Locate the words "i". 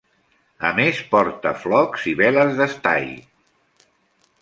2.15-2.17